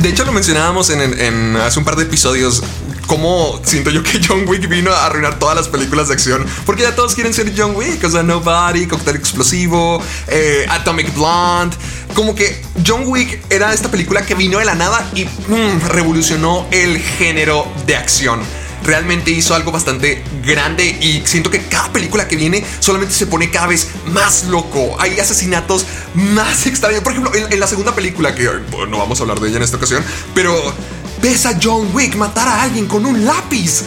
[0.00, 2.62] de hecho lo mencionábamos en, hace un par de episodios
[3.10, 6.46] cómo siento yo que John Wick vino a arruinar todas las películas de acción.
[6.64, 8.04] Porque ya todos quieren ser John Wick.
[8.04, 11.76] O sea, Nobody, Cocktail Explosivo, eh, Atomic Blonde.
[12.14, 16.68] Como que John Wick era esta película que vino de la nada y mm, revolucionó
[16.70, 18.40] el género de acción
[18.82, 23.50] realmente hizo algo bastante grande y siento que cada película que viene solamente se pone
[23.50, 24.96] cada vez más loco.
[24.98, 27.02] Hay asesinatos más extraños.
[27.02, 28.48] Por ejemplo, en, la segunda película, que
[28.88, 30.02] no vamos a hablar de ella en esta ocasión,
[30.34, 30.54] pero
[31.22, 33.82] ves a John Wick matar a alguien con un lápiz.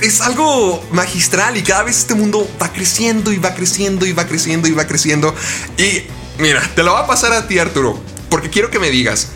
[0.00, 4.26] Es, algo magistral y cada vez este mundo va creciendo y va creciendo y va
[4.26, 5.34] creciendo y va creciendo.
[5.76, 6.04] Y
[6.38, 9.28] mira, te lo va a pasar a ti Arturo, porque quiero que me digas,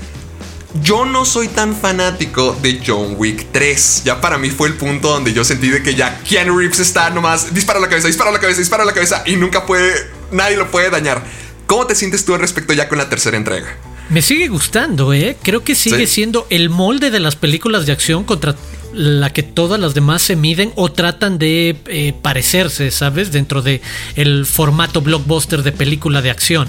[0.82, 4.02] yo no soy tan fanático de John Wick 3.
[4.04, 7.10] Ya para mí fue el punto donde yo sentí de que ya Keanu Reeves está
[7.10, 9.94] nomás dispara la cabeza, dispara la cabeza, dispara la cabeza y nunca puede,
[10.30, 11.24] nadie lo puede dañar.
[11.66, 13.76] ¿Cómo te sientes tú al respecto ya con la tercera entrega?
[14.10, 15.36] Me sigue gustando, ¿eh?
[15.42, 18.54] Creo que sigue siendo el molde de las películas de acción contra
[18.94, 23.32] la que todas las demás se miden o tratan de eh, parecerse, ¿sabes?
[23.32, 23.82] Dentro de
[24.16, 26.68] el formato blockbuster de película de acción.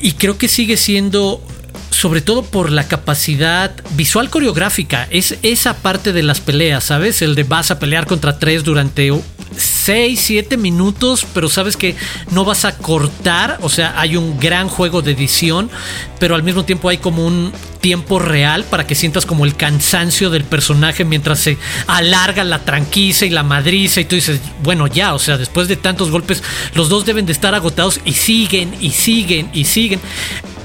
[0.00, 1.42] Y creo que sigue siendo
[1.90, 5.08] sobre todo por la capacidad visual coreográfica.
[5.10, 7.22] Es esa parte de las peleas, ¿sabes?
[7.22, 9.10] El de vas a pelear contra tres durante
[9.56, 11.94] 6, 7 minutos, pero sabes que
[12.30, 13.58] no vas a cortar.
[13.62, 15.70] O sea, hay un gran juego de edición,
[16.18, 20.30] pero al mismo tiempo hay como un tiempo real para que sientas como el cansancio
[20.30, 25.12] del personaje mientras se alarga la tranquiza y la madriza y tú dices, bueno, ya,
[25.12, 26.42] o sea, después de tantos golpes,
[26.74, 30.00] los dos deben de estar agotados y siguen y siguen y siguen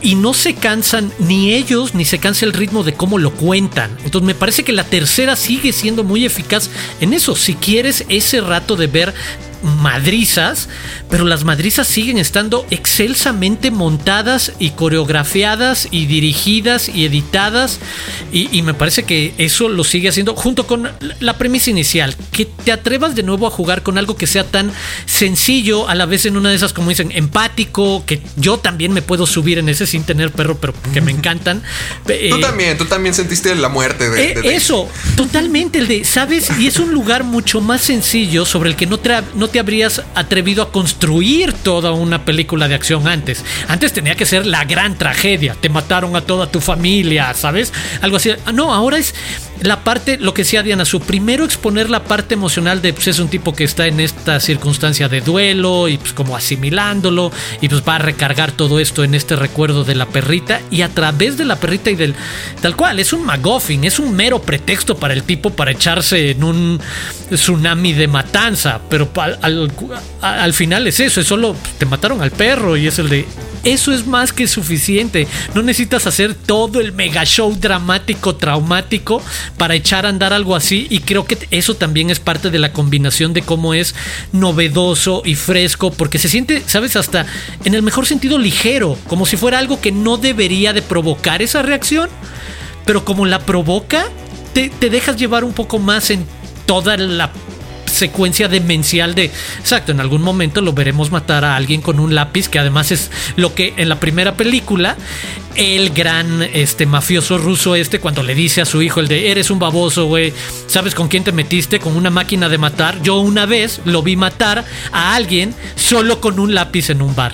[0.02, 3.92] y no se cansan ni ellos ni se cansa el ritmo de cómo lo cuentan.
[4.04, 7.36] Entonces me parece que la tercera sigue siendo muy eficaz en eso.
[7.36, 9.14] Si quieres ese rato de ver
[9.64, 10.70] madrizas,
[11.10, 17.80] pero las madrizas siguen estando excelsamente montadas y coreografiadas y dirigidas y editadas
[18.32, 22.72] y, me parece que eso lo sigue haciendo junto con la premisa inicial, que te
[22.72, 24.72] atrevas de nuevo a jugar con algo que sea tan
[25.06, 29.02] sencillo, a la vez en una de esas, como dicen, empático, que yo también me
[29.02, 31.62] puedo subir en ese sin tener perro, pero que me encantan.
[32.06, 36.50] tú eh, también, tú también sentiste la muerte de, eh, Eso, totalmente, el de, ¿sabes?
[36.60, 39.00] Y es un lugar mucho más sencillo sobre el que no,
[39.36, 43.44] no te habrías atrevido a construir toda una película de acción antes.
[43.68, 45.56] Antes tenía que ser la gran tragedia.
[45.60, 47.74] Te mataron a toda tu familia, ¿sabes?
[48.02, 48.32] Algo así.
[48.46, 49.14] Ah, no, ahora es
[49.62, 53.20] la parte, lo que decía Diana, su primero exponer la parte emocional de, pues es
[53.20, 57.84] un tipo que está en esta circunstancia de duelo y pues como asimilándolo y pues
[57.88, 61.46] va a recargar todo esto en este recuerdo de la perrita y a través de
[61.46, 62.16] la perrita y del
[62.62, 66.44] tal cual, es un McGuffin, es un mero pretexto para el tipo para echarse en
[66.44, 66.80] un
[67.30, 69.72] tsunami de matanza, pero al,
[70.22, 73.26] al final es eso, es solo te mataron al perro y es el de
[73.64, 75.28] eso es más que suficiente.
[75.54, 79.22] No necesitas hacer todo el mega show dramático, traumático
[79.58, 80.88] para echar a andar algo así.
[80.90, 83.96] Y creo que eso también es parte de la combinación de cómo es
[84.32, 85.92] novedoso y fresco.
[85.92, 87.26] Porque se siente, sabes, hasta
[87.66, 88.98] en el mejor sentido ligero.
[89.08, 92.10] Como si fuera algo que no debería de provocar esa reacción.
[92.86, 94.06] Pero como la provoca,
[94.54, 96.26] te, te dejas llevar un poco más en
[96.66, 97.32] toda la
[98.00, 99.26] secuencia demencial de,
[99.60, 103.12] exacto, en algún momento lo veremos matar a alguien con un lápiz, que además es
[103.36, 104.96] lo que en la primera película
[105.56, 109.52] el gran este mafioso ruso este cuando le dice a su hijo el de eres
[109.52, 110.34] un baboso, güey,
[110.68, 111.80] ¿sabes con quién te metiste?
[111.80, 113.02] Con una máquina de matar.
[113.02, 117.34] Yo una vez lo vi matar a alguien solo con un lápiz en un bar.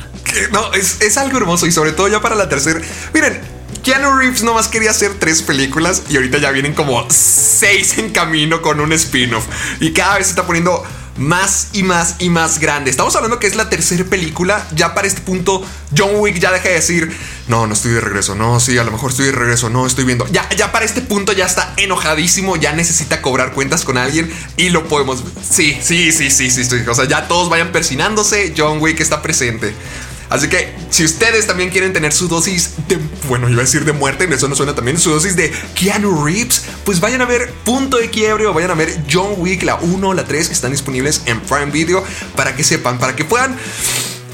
[0.51, 2.81] No, es, es algo hermoso y sobre todo ya para la tercera.
[3.13, 3.54] Miren,
[3.85, 8.63] Keanu Reeves nomás quería hacer tres películas y ahorita ya vienen como seis en camino
[8.63, 9.45] con un spin-off.
[9.79, 10.83] Y cada vez se está poniendo
[11.17, 12.89] más y más y más grande.
[12.89, 14.67] Estamos hablando que es la tercera película.
[14.73, 15.63] Ya para este punto,
[15.95, 17.15] John Wick ya deja de decir,
[17.47, 18.33] no, no estoy de regreso.
[18.33, 19.69] No, sí, a lo mejor estoy de regreso.
[19.69, 20.25] No, estoy viendo.
[20.31, 22.55] Ya, ya para este punto ya está enojadísimo.
[22.55, 25.23] Ya necesita cobrar cuentas con alguien y lo podemos.
[25.47, 26.63] Sí, sí, sí, sí, sí.
[26.63, 26.75] sí.
[26.87, 28.55] O sea, ya todos vayan persinándose.
[28.57, 29.75] John Wick está presente.
[30.29, 33.93] Así que si ustedes también quieren tener su dosis de, bueno, iba a decir de
[33.93, 37.97] muerte, eso no suena también, su dosis de Keanu Reeves, pues vayan a ver Punto
[37.97, 41.21] de Quiebre o vayan a ver John Wick, la 1, la 3, que están disponibles
[41.25, 42.03] en Prime Video,
[42.35, 43.55] para que sepan, para que puedan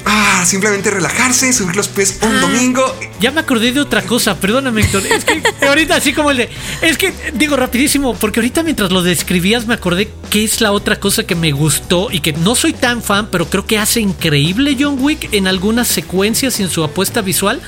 [0.06, 2.84] Ah, simplemente relajarse, subir los pies un ah, domingo.
[3.20, 5.06] Ya me acordé de otra cosa, perdóname, Héctor.
[5.06, 6.50] Es que ahorita así como el de.
[6.82, 11.00] Es que digo rapidísimo, porque ahorita mientras lo describías me acordé que es la otra
[11.00, 14.78] cosa que me gustó y que no soy tan fan, pero creo que hace increíble
[14.80, 17.62] John Wick en algunas secuencias y en su apuesta visual.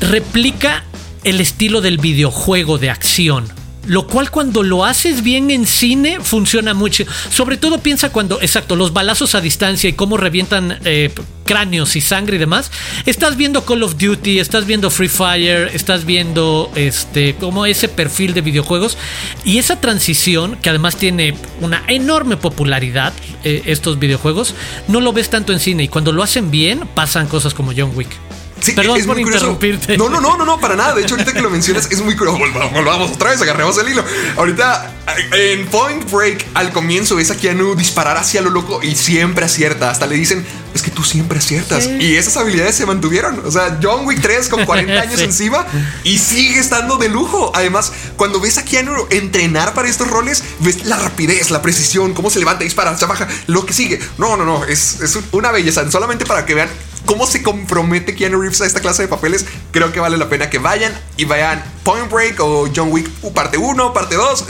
[0.00, 0.84] Replica
[1.24, 6.74] el estilo del videojuego de acción lo cual cuando lo haces bien en cine funciona
[6.74, 7.04] mucho.
[7.30, 11.10] Sobre todo piensa cuando, exacto, los balazos a distancia y cómo revientan eh,
[11.44, 12.70] cráneos y sangre y demás.
[13.06, 18.34] Estás viendo Call of Duty, estás viendo Free Fire, estás viendo este como ese perfil
[18.34, 18.98] de videojuegos
[19.44, 23.12] y esa transición que además tiene una enorme popularidad
[23.44, 24.54] eh, estos videojuegos,
[24.88, 27.92] no lo ves tanto en cine y cuando lo hacen bien pasan cosas como John
[27.94, 28.25] Wick.
[28.74, 29.98] Perdón por interrumpirte.
[29.98, 30.94] No, no, no, no, no, para nada.
[30.94, 32.38] De hecho, ahorita que lo mencionas es muy curioso.
[32.72, 34.04] Volvamos otra vez, agarremos el hilo.
[34.36, 34.92] Ahorita
[35.32, 39.90] en Point Break, al comienzo ves a Keanu disparar hacia lo loco y siempre acierta.
[39.90, 41.86] Hasta le dicen, es que tú siempre aciertas.
[41.86, 43.40] Y esas habilidades se mantuvieron.
[43.44, 45.66] O sea, John Wick 3 con 40 años encima
[46.02, 47.52] y sigue estando de lujo.
[47.54, 52.30] Además, cuando ves a Keanu entrenar para estos roles, ves la rapidez, la precisión, cómo
[52.30, 54.00] se levanta, dispara, se baja, lo que sigue.
[54.18, 55.88] No, no, no, es, es una belleza.
[55.90, 56.68] Solamente para que vean
[57.06, 60.50] cómo se compromete Keanu Reeves a esta clase de papeles, creo que vale la pena
[60.50, 64.46] que vayan y vayan Point Break o John Wick parte 1, parte 2,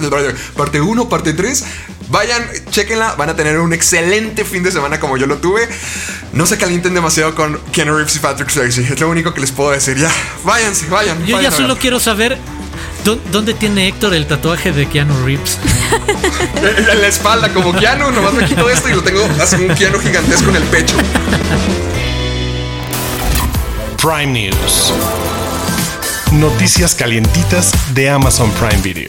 [0.56, 1.64] parte 1, parte 3.
[2.08, 5.68] Vayan, chequenla, van a tener un excelente fin de semana como yo lo tuve.
[6.32, 9.52] No se calienten demasiado con Keanu Reeves y Patrick Swayze, es lo único que les
[9.52, 9.96] puedo decir.
[9.96, 10.10] Ya,
[10.44, 11.24] váyanse, vayan.
[11.26, 12.38] Yo ya solo quiero saber
[13.30, 15.60] ¿Dónde tiene Héctor el tatuaje de Keanu Reeves?
[16.90, 20.00] en la espalda, como Keanu, nomás me quito esto y lo tengo así un Keanu
[20.00, 20.96] gigantesco en el pecho.
[24.06, 24.92] Prime News.
[26.34, 29.08] Noticias calientitas de Amazon Prime Video.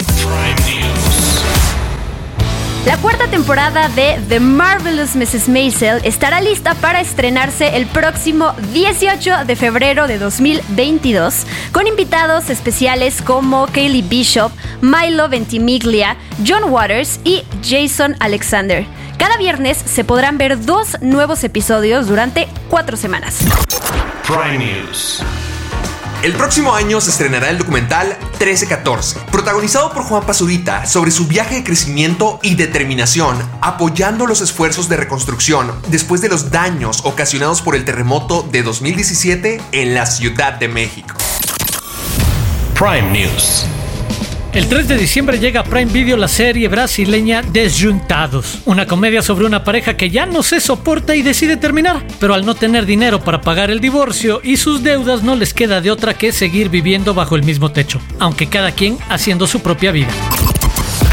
[2.83, 5.49] La cuarta temporada de The Marvelous Mrs.
[5.49, 13.21] Maisel estará lista para estrenarse el próximo 18 de febrero de 2022 con invitados especiales
[13.21, 18.83] como Kaylee Bishop, Milo Ventimiglia, John Waters y Jason Alexander.
[19.17, 23.39] Cada viernes se podrán ver dos nuevos episodios durante cuatro semanas.
[24.27, 25.23] Prime News.
[26.23, 31.55] El próximo año se estrenará el documental 1314, protagonizado por Juan Pazurita sobre su viaje
[31.55, 37.75] de crecimiento y determinación, apoyando los esfuerzos de reconstrucción después de los daños ocasionados por
[37.75, 41.15] el terremoto de 2017 en la Ciudad de México.
[42.73, 43.65] Prime News.
[44.57, 49.45] El 3 de diciembre llega a Prime Video la serie brasileña Desjuntados, una comedia sobre
[49.45, 53.23] una pareja que ya no se soporta y decide terminar, pero al no tener dinero
[53.23, 57.13] para pagar el divorcio y sus deudas no les queda de otra que seguir viviendo
[57.13, 60.09] bajo el mismo techo, aunque cada quien haciendo su propia vida.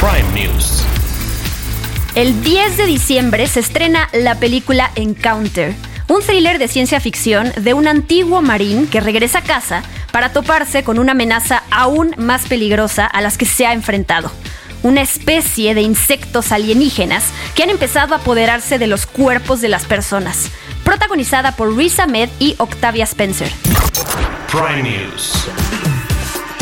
[0.00, 0.82] Prime News.
[2.14, 5.74] El 10 de diciembre se estrena la película Encounter,
[6.08, 10.84] un thriller de ciencia ficción de un antiguo marín que regresa a casa para toparse
[10.84, 14.30] con una amenaza aún más peligrosa a las que se ha enfrentado.
[14.82, 19.86] Una especie de insectos alienígenas que han empezado a apoderarse de los cuerpos de las
[19.86, 20.50] personas.
[20.84, 23.50] Protagonizada por Riz Ahmed y Octavia Spencer.
[24.50, 25.48] Prime News.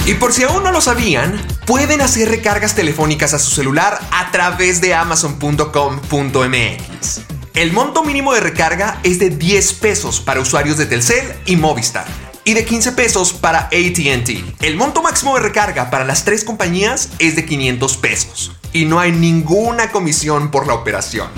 [0.06, 4.30] Y por si aún no lo sabían, pueden hacer recargas telefónicas a su celular a
[4.30, 7.31] través de amazon.com.mx.
[7.54, 12.06] El monto mínimo de recarga es de 10 pesos para usuarios de Telcel y Movistar
[12.44, 14.62] y de 15 pesos para ATT.
[14.62, 18.98] El monto máximo de recarga para las tres compañías es de 500 pesos y no
[19.00, 21.28] hay ninguna comisión por la operación.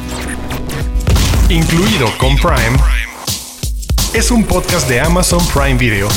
[1.49, 2.79] Incluido con Prime.
[4.13, 6.09] Es un podcast de Amazon Prime Video.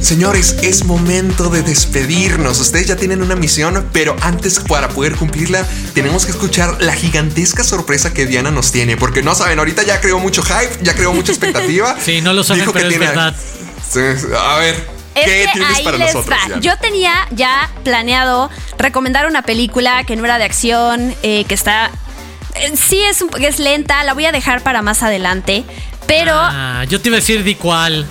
[0.00, 2.60] Señores, es momento de despedirnos.
[2.60, 7.64] Ustedes ya tienen una misión, pero antes para poder cumplirla tenemos que escuchar la gigantesca
[7.64, 11.12] sorpresa que Diana nos tiene, porque no saben, ahorita ya creó mucho hype, ya creó
[11.14, 11.96] mucha expectativa.
[12.04, 13.34] Sí, no lo saben, Dijo que pero es tiene- verdad.
[13.90, 14.00] Sí,
[14.38, 14.74] a ver,
[15.14, 16.38] Es ¿qué que tienes ahí para les nosotros?
[16.52, 16.60] va.
[16.60, 21.90] Yo tenía ya planeado recomendar una película que no era de acción, eh, que está.
[22.56, 25.64] eh, sí, es, un- es lenta, la voy a dejar para más adelante.
[26.06, 28.06] Pero Ah, yo te iba a decir di cuál.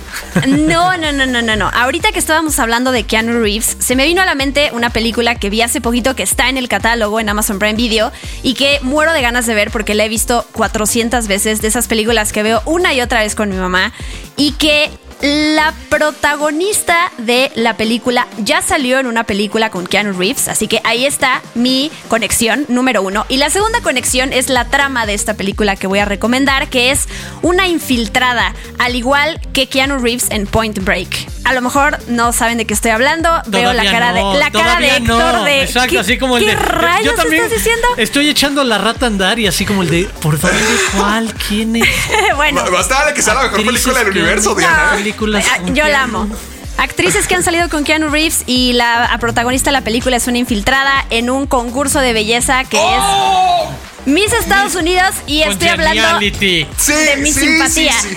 [0.48, 1.70] no, no, no, no, no, no.
[1.72, 5.36] Ahorita que estábamos hablando de Keanu Reeves, se me vino a la mente una película
[5.36, 8.78] que vi hace poquito que está en el catálogo en Amazon Prime Video y que
[8.82, 12.42] muero de ganas de ver porque la he visto 400 veces de esas películas que
[12.42, 13.92] veo una y otra vez con mi mamá
[14.36, 14.90] y que
[15.24, 20.82] la protagonista de la película ya salió en una película con Keanu Reeves, así que
[20.84, 23.24] ahí está mi conexión número uno.
[23.30, 26.90] Y la segunda conexión es la trama de esta película que voy a recomendar, que
[26.90, 27.08] es
[27.40, 31.26] una infiltrada, al igual que Keanu Reeves en Point Break.
[31.44, 34.50] A lo mejor no saben de qué estoy hablando, veo la cara no, de la
[34.50, 35.44] cara de Héctor no.
[35.44, 37.86] de Exacto, ¿qué, así como el ¿qué de rayos yo también estás diciendo?
[37.96, 40.58] Estoy echando la rata a andar y así como el de ¿por dónde
[40.96, 41.88] cuál quién es?
[42.36, 44.56] bueno, Ba- Basta de que sea la mejor película del universo, No.
[44.56, 44.90] Diana.
[45.14, 46.28] Películas Ah, Yo la amo.
[46.76, 50.26] Actrices que han salido con Keanu Reeves y la a protagonista de la película es
[50.26, 53.68] una infiltrada en un concurso de belleza que ¡Oh!
[53.70, 56.18] es Miss Estados Unidos y estoy hablando.
[56.20, 57.92] Sí, de mi sí, simpatía.
[58.00, 58.08] sí.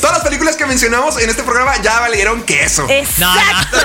[0.00, 2.86] Todas las películas que mencionamos en este programa ya valieron queso.
[2.88, 3.78] Exacto.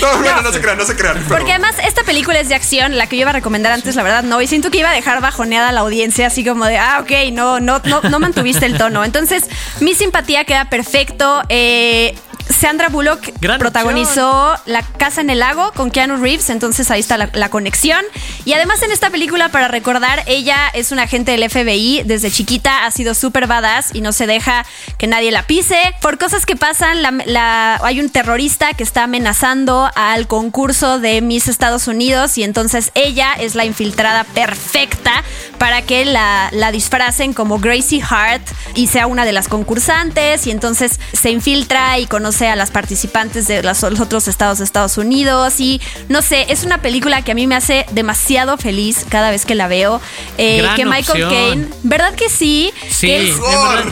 [0.00, 1.14] No, no, no, no se crean, no se crean.
[1.24, 3.94] pero- Porque además esta película es de acción, la que yo iba a recomendar antes,
[3.96, 6.64] la verdad no, y siento que iba a dejar bajoneada a la audiencia, así como
[6.64, 9.04] de, ah, ok, no, no, no, no mantuviste el tono.
[9.04, 9.44] Entonces,
[9.80, 11.42] mi simpatía queda perfecto.
[11.48, 12.14] Eh,
[12.48, 17.16] Sandra Bullock Gran protagonizó La Casa en el Lago con Keanu Reeves, entonces ahí está
[17.18, 18.04] la, la conexión.
[18.44, 22.86] Y además en esta película, para recordar, ella es una agente del FBI, desde chiquita
[22.86, 24.64] ha sido súper badass y no se deja
[24.96, 25.78] que nadie la pise.
[26.00, 31.20] Por cosas que pasan, la- la- hay un terrorista que está amenazando al concurso de
[31.20, 35.22] Miss Estados Unidos y entonces ella es la infiltrada perfecta
[35.58, 38.42] para que la, la disfracen como Gracie Hart
[38.74, 43.48] y sea una de las concursantes y entonces se infiltra y conoce a las participantes
[43.48, 47.34] de los otros estados de Estados Unidos y no sé, es una película que a
[47.34, 50.00] mí me hace demasiado feliz cada vez que la veo.
[50.36, 51.28] Eh, Gran que Michael.
[51.28, 52.70] Caine, ¿verdad que sí?
[52.90, 53.84] Sí, en es- verdad,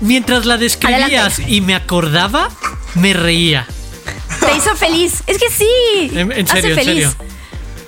[0.00, 1.02] mientras la describías
[1.38, 1.44] Adelante.
[1.48, 2.50] y me acordaba,
[2.94, 3.66] me reía.
[4.40, 5.22] te hizo feliz.
[5.26, 6.10] Es que sí.
[6.18, 7.08] En, en hace serio, en feliz.
[7.16, 7.37] serio.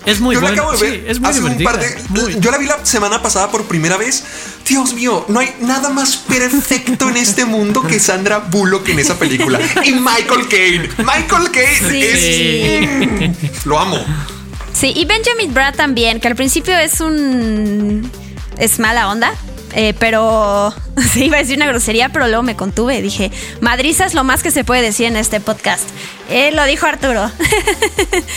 [0.06, 0.62] Es muy Yo la bueno.
[0.62, 1.70] acabo de sí, ver es muy hace un divertida.
[1.70, 1.96] par de.
[2.08, 4.24] Muy- Yo la vi la semana pasada por primera vez.
[4.66, 9.18] Dios mío, no hay nada más perfecto en este mundo que Sandra Bullock en esa
[9.18, 9.58] película.
[9.84, 10.88] Y Michael Caine.
[10.98, 12.02] Michael Caine Sí.
[12.02, 13.30] es.
[13.64, 13.98] Mm, lo amo.
[14.72, 18.10] Sí, y Benjamin Bratt también, que al principio es un.
[18.56, 19.34] es mala onda.
[19.74, 20.74] Eh, pero
[21.12, 23.00] sí iba a decir una grosería, pero luego me contuve.
[23.02, 25.88] Dije, madriza es lo más que se puede decir en este podcast.
[26.28, 27.30] Eh, lo dijo Arturo.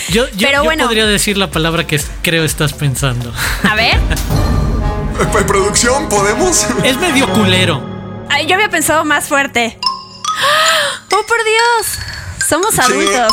[0.10, 3.34] Yo, yo, yo podría decir la palabra que creo estás pensando.
[3.70, 4.00] A ver.
[5.48, 6.66] Producción, ¿podemos?
[6.84, 7.84] Es medio culero.
[8.30, 9.78] Ay, yo había pensado más fuerte.
[11.12, 12.00] ¡Oh, por Dios!
[12.48, 13.32] Somos adultos.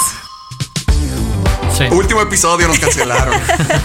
[1.88, 3.34] Último episodio nos cancelaron.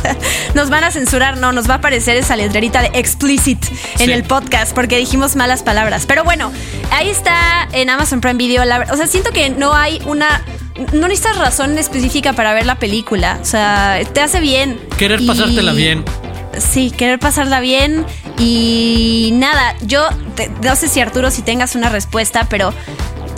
[0.53, 3.63] nos van a censurar, no, nos va a aparecer esa letrerita de explicit
[3.99, 6.05] en el podcast porque dijimos malas palabras.
[6.05, 6.51] Pero bueno,
[6.91, 8.63] ahí está en Amazon Prime Video.
[8.91, 10.43] o sea, siento que no hay una
[10.93, 13.39] no necesitas razón específica para ver la película.
[13.41, 14.79] O sea, te hace bien.
[14.97, 16.03] Querer pasártela bien.
[16.57, 18.05] Sí, querer pasarla bien.
[18.37, 20.07] Y nada, yo
[20.61, 22.73] no sé si Arturo, si tengas una respuesta, pero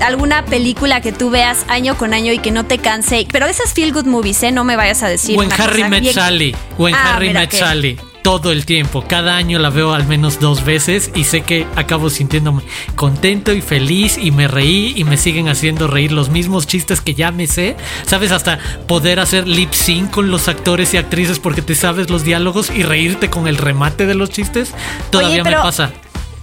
[0.01, 3.27] alguna película que tú veas año con año y que no te canse.
[3.31, 4.51] Pero esas feel good movies, ¿eh?
[4.51, 5.37] No me vayas a decir.
[5.37, 6.55] O en Harry Met Sally.
[6.77, 7.97] O en ah, Harry Met Sally.
[8.21, 9.05] Todo el tiempo.
[9.07, 12.61] Cada año la veo al menos dos veces y sé que acabo sintiéndome
[12.95, 17.13] contento y feliz y me reí y me siguen haciendo reír los mismos chistes que
[17.13, 17.77] ya me sé.
[18.05, 22.25] Sabes, hasta poder hacer lip sync con los actores y actrices porque te sabes los
[22.25, 24.73] diálogos y reírte con el remate de los chistes.
[25.09, 25.93] Todavía me pasa.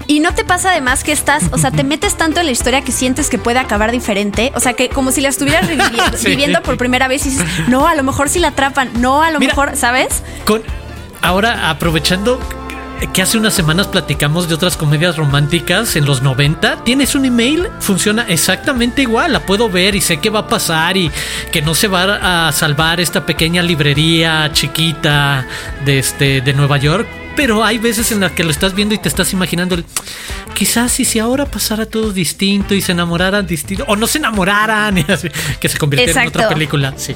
[0.06, 2.82] Y no te pasa además que estás, o sea, te metes tanto en la historia
[2.82, 4.52] que sientes que puede acabar diferente.
[4.54, 5.66] O sea, que como si la estuvieras
[6.24, 9.30] viviendo por primera vez y dices, no, a lo mejor si la atrapan, no, a
[9.30, 10.22] lo mejor, ¿sabes?
[10.44, 10.62] Con,
[11.22, 12.38] ahora, aprovechando
[13.12, 16.84] que hace unas semanas platicamos de otras comedias románticas en los 90.
[16.84, 19.32] Tienes un email, funciona exactamente igual.
[19.32, 21.10] La puedo ver y sé qué va a pasar y
[21.50, 25.46] que no se va a salvar esta pequeña librería chiquita
[25.84, 28.98] de, este, de Nueva York pero hay veces en las que lo estás viendo y
[28.98, 29.76] te estás imaginando,
[30.54, 34.98] quizás si, si ahora pasara todo distinto y se enamoraran distinto, o no se enamoraran,
[34.98, 35.04] y
[35.60, 36.94] que se convirtiera en otra película.
[36.96, 37.14] Sí.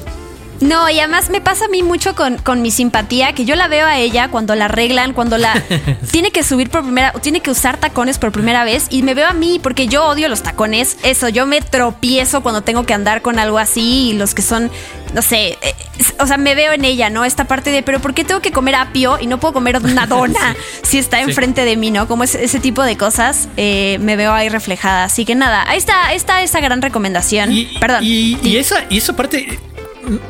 [0.61, 3.67] No, y además me pasa a mí mucho con, con, mi simpatía, que yo la
[3.67, 5.63] veo a ella cuando la arreglan, cuando la
[6.11, 9.27] tiene que subir por primera, tiene que usar tacones por primera vez, y me veo
[9.27, 13.21] a mí, porque yo odio los tacones, eso, yo me tropiezo cuando tengo que andar
[13.21, 14.69] con algo así, y los que son,
[15.13, 15.75] no sé, eh,
[16.19, 17.25] o sea, me veo en ella, ¿no?
[17.25, 20.07] Esta parte de, pero ¿por qué tengo que comer apio y no puedo comer una
[20.07, 22.07] dona si está enfrente de mí, ¿no?
[22.07, 25.05] Como ese tipo de cosas, eh, me veo ahí reflejada.
[25.05, 27.51] Así que nada, ahí está, está esa gran recomendación.
[27.79, 28.03] Perdón.
[28.03, 29.59] Y, y, esa, y esa parte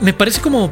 [0.01, 0.71] me parece como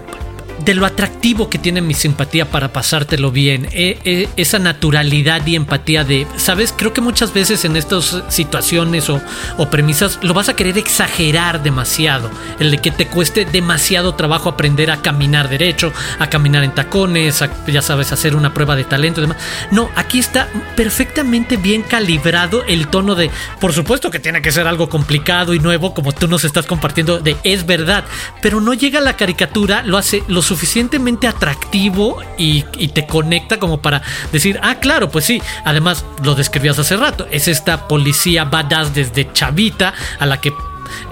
[0.63, 5.55] de lo atractivo que tiene mi simpatía para pasártelo bien, e, e, esa naturalidad y
[5.55, 9.21] empatía de, sabes, creo que muchas veces en estas situaciones o,
[9.69, 12.29] premisas lo vas a querer exagerar demasiado,
[12.59, 17.43] el de que te cueste demasiado trabajo aprender a caminar derecho, a caminar en tacones,
[17.67, 19.37] ya sabes, hacer una prueba de talento y demás.
[19.71, 23.29] No, aquí está perfectamente bien calibrado el tono de,
[23.59, 27.19] por supuesto que tiene que ser algo complicado y nuevo como tú nos estás compartiendo
[27.19, 28.05] de es verdad,
[28.41, 33.81] pero no llega a la caricatura, lo hace, lo suficientemente atractivo y, te conecta como
[33.81, 35.41] para decir, ah, claro, pues sí.
[35.65, 37.27] Además, lo describías hace rato.
[37.31, 40.53] Es esta policía badass desde chavita a la que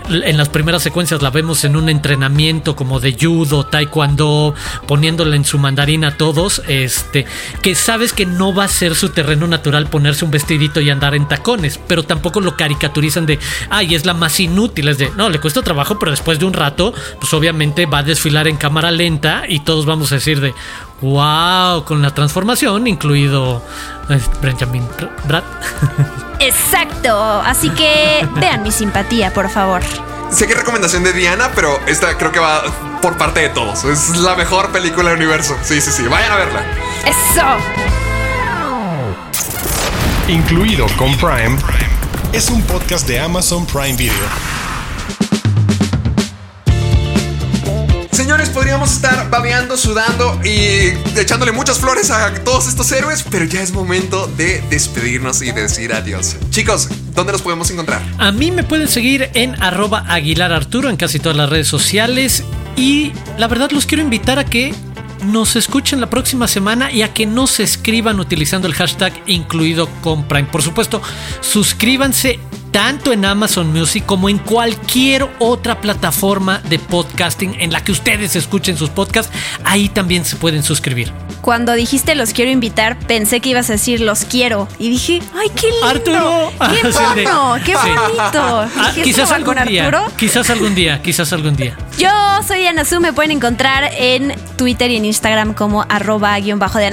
[0.10, 4.54] en las primeras secuencias la vemos en un entrenamiento como de judo, taekwondo,
[4.88, 7.26] poniéndole en su mandarina a todos, este,
[7.62, 11.16] que sabes que no va a ser su terreno natural ponerse un vestidito y andar
[11.16, 15.30] en tacones, pero tampoco lo caricaturizan de, ay, es la más inútil, es de, no,
[15.30, 18.92] le cuesta trabajo, pero después de un rato, pues obviamente va a desfilar en cámara
[18.92, 20.54] lenta y todos vamos a decir de,
[21.02, 23.62] wow, con la transformación, incluido
[24.10, 24.88] eh, Benjamin
[25.28, 25.44] Brad.
[26.40, 27.42] Exacto.
[27.42, 29.82] Así que vean mi simpatía, por favor.
[30.32, 32.64] Sé que es recomendación de Diana, pero esta creo que va
[33.02, 33.84] por parte de todos.
[33.86, 35.56] Es la mejor película del universo.
[35.64, 36.04] Sí, sí, sí.
[36.08, 36.64] Vayan a verla.
[37.06, 37.46] Eso.
[40.28, 41.58] Incluido con Prime,
[42.34, 44.55] es un podcast de Amazon Prime Video.
[48.26, 53.62] Señores, podríamos estar babeando, sudando y echándole muchas flores a todos estos héroes, pero ya
[53.62, 56.36] es momento de despedirnos y de decir adiós.
[56.50, 58.02] Chicos, ¿dónde los podemos encontrar?
[58.18, 62.44] A mí me pueden seguir en arroba Aguilar Arturo en casi todas las redes sociales
[62.76, 64.74] y la verdad los quiero invitar a que
[65.26, 70.24] nos escuchen la próxima semana y a que nos escriban utilizando el hashtag incluido con.
[70.24, 71.00] Por supuesto,
[71.42, 72.40] suscríbanse
[72.76, 78.36] tanto en Amazon Music como en cualquier otra plataforma de podcasting en la que ustedes
[78.36, 79.32] escuchen sus podcasts.
[79.64, 81.10] Ahí también se pueden suscribir.
[81.40, 84.68] Cuando dijiste los quiero invitar, pensé que ibas a decir los quiero.
[84.78, 85.88] Y dije, ¡ay, qué lindo!
[85.88, 86.52] ¡Arturo!
[86.52, 87.56] ¡Qué bueno!
[87.64, 88.70] ¡Qué bonito!
[88.78, 90.10] Ah, quizás algún día.
[90.18, 91.78] Quizás algún día, quizás algún día.
[91.98, 92.10] Yo
[92.46, 96.80] soy Diana Su, me pueden encontrar en Twitter y en Instagram como arroba guion bajo
[96.80, 96.92] de.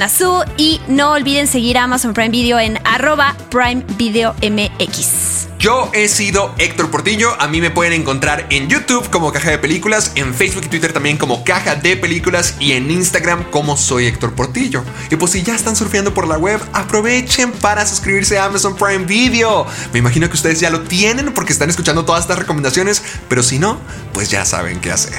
[0.57, 5.52] Y no olviden seguir a Amazon Prime Video en arroba Prime Video MX.
[5.63, 7.41] Yo he sido Héctor Portillo.
[7.41, 10.93] A mí me pueden encontrar en YouTube como Caja de Películas, en Facebook y Twitter
[10.93, 14.83] también como Caja de Películas y en Instagram como Soy Héctor Portillo.
[15.09, 19.05] Y pues si ya están surfeando por la web, aprovechen para suscribirse a Amazon Prime
[19.05, 19.65] Video.
[19.93, 23.61] Me imagino que ustedes ya lo tienen porque están escuchando todas estas recomendaciones, pero si
[23.61, 23.79] no,
[24.13, 25.15] pues ya saben qué hacer.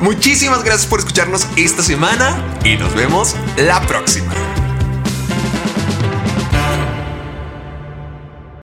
[0.00, 4.34] Muchísimas gracias por escucharnos esta semana y nos vemos la próxima.